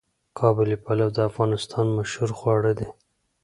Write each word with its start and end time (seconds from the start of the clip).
قابلي 0.39 0.75
پلو 0.83 1.07
د 1.13 1.17
افغانستان 1.29 1.85
مشهور 1.99 2.29
خواړه 2.39 2.71
دي. 2.79 2.87